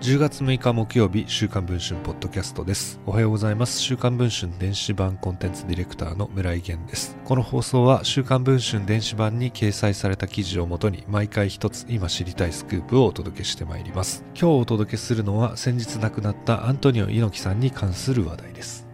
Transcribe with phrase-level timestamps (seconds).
[0.00, 2.98] 10月6日木曜日、週刊文春ポッドキャストです。
[3.04, 3.78] おはようございます。
[3.78, 7.18] 週刊文春電子版コンテンツディレクターの村井源です。
[7.26, 14.24] この放送は週刊文春電子版に掲載された記事をもとに毎回一つ今知りたいスクープをお届けしてまいります。
[14.28, 18.89] 今日お届けするのは先日亡くなったアントニオ猪木さんに関する話題です。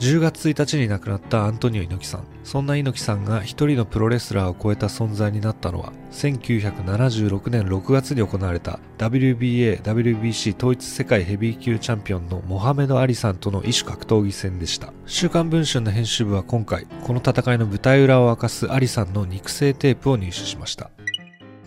[0.00, 2.24] 10月1日に亡くなったアントニオ猪木さん。
[2.42, 14.90] そんな猪木さんが一人のプロレスラーを超えた存在になったのは、1976年6月に行われた WBA、WBC 統一世界ヘビー級チャンピオンのモハメド・アリさんとの異種格闘技戦でした。
[15.04, 20.90] 週刊文春の編集部は今回、この戦いの舞台裏を明かすアリさんの肉声テープを入手しました。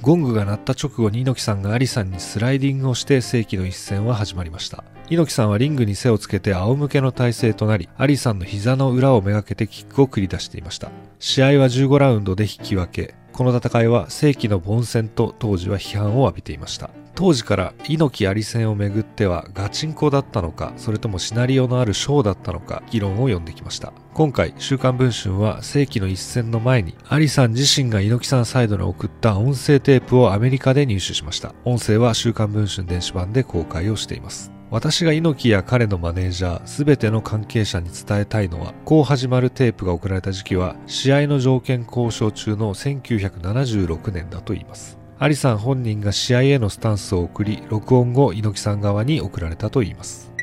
[0.03, 4.83] ゴングが鳴った直後に猪木さんがアリさんにスライディングをして世紀の一戦は始まりました。
[5.09, 10.91] 猪木さんはリングに背をつけて仰向けの体勢となり、アリさんの膝の裏をめがけてキックを繰り出していました。
[11.19, 16.91] 試合は15ラウンドで引き分け、この戦いは世紀の凡戦と当時は批判を浴びていました。
[17.15, 23.91] 当時から猪木あり戦をめぐってはガチンコだったのか、それともシナリオのあるショーだったのか、議論を読んできました。
[24.13, 31.53] 今回、週刊文春は世紀の一戦の前に、アリさん自身が猪木さんサイドに送った音声テープをアメリカで入手しました。
[31.65, 34.51] 音声は週刊文春電子版で公開をしています。
[34.73, 44.97] 私が猪木や彼のマネージャー、全ての関係者に伝えたいのは、こう始まるテープが送られた時期は、試合の条件交渉中の1976年だと言います。
[45.19, 50.33] アリさん本人が試合へのスタンスを送り、録音後、猪木さん側に送られたと言います。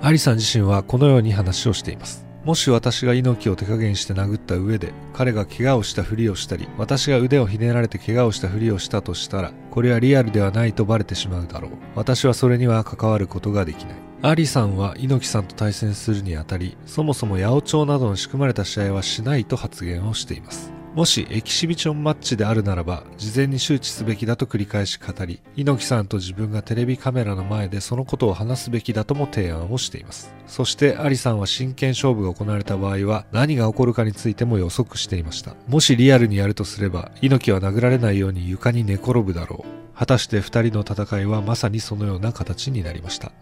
[0.00, 2.25] アリさん自身はこのように話をしています。
[2.46, 11.72] もし私が猪木を手加減して殴った上で、彼が怪我をしたふりをしたり、私が腕をひねられて怪我をしたふりをしたとしたら、これはリアルではないとバレてしまうだろう。
[11.96, 13.96] 私はそれには関わることができない。
[14.22, 20.75] アリさんは猪木さんと対戦するにあたり、そもそも八百長などの仕組まれた試合はしないと発言をしています。
[20.96, 30.34] もしエキシビションマッチであるならば、事前に周知すべきだと繰り返し語り、猪木さんと自分がテレビカメラの前でそのことを話すべきだとも提案をしています。
[30.46, 35.54] そしてアリさんは真剣勝負が行われた場合は、何が起こるかについても予測していました。
[35.68, 39.98] もしリアルにやるとすれば、猪木は殴られないように床に寝転ぶだろう。
[39.98, 43.32] 果たして二人の戦いはまさにそのような形になりました。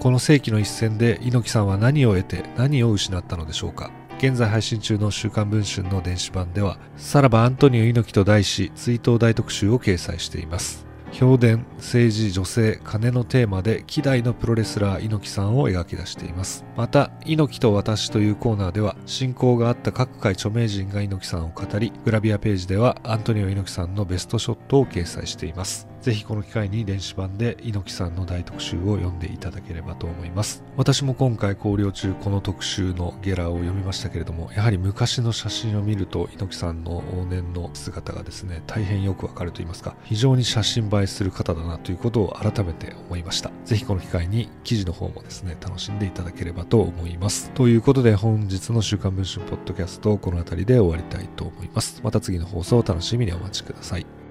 [0.00, 3.92] この世紀の一戦で猪木さんは何を得て何を失ったのでしょうか
[4.26, 10.86] 現在配信中の週刊文春の電子版では、さらばアントニオ猪木と題し、追悼大特集を掲載しています。
[11.12, 16.64] 評伝、政治、女性、金のテーマで希代のプロレスラー猪木さんを描き出しています。
[16.74, 25.86] また、猪木と私というコーナーでは、親交があった各界著名人が猪木さんを語り、グラビアページではアントニオ猪木さんのベストショットを掲載しています。
[26.04, 30.62] ぜひこの機会に電子版で猪木さんの大特集を読んでいただければと思います。
[30.76, 43.50] 私も今回考慮中この特集のゲラを読みましたけれども、やはり昔の写真を見ると猪木さんの往年の姿がですね、大変よくわかると言いますか、非常に写真映えする方だなということを改めて思いました。
[43.64, 47.50] ぜひこの機会に記事の方もですね、楽しんでいただければと思います。
[47.52, 52.02] ということで本日の週刊文春ポッドキャストこの辺りで終わりたいと思います。
[52.04, 54.23] また次の放送を楽しみにお待ちください。